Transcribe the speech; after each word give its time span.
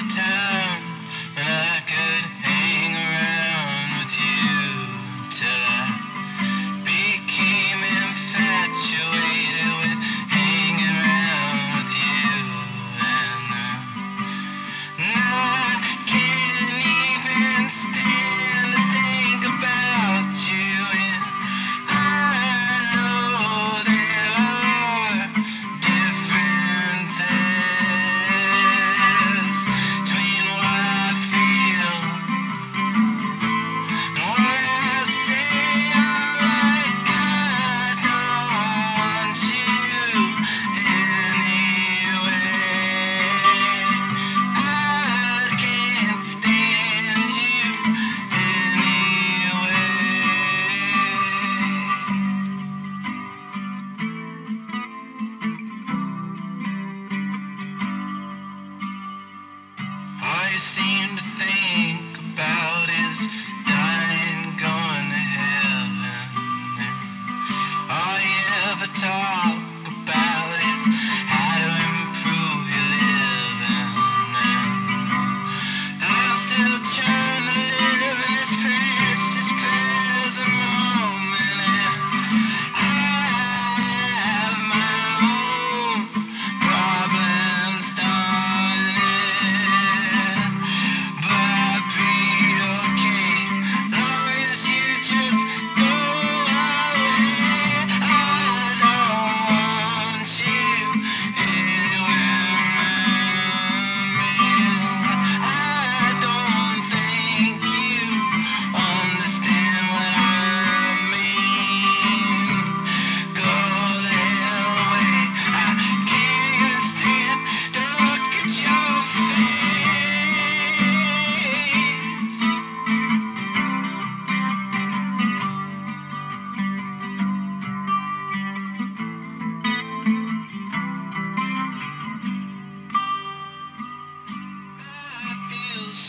the 0.00 0.14
town, 0.14 0.49
guitar. 69.00 69.49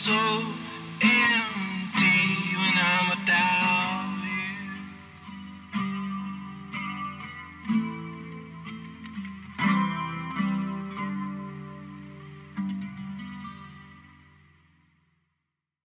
so 0.04 0.71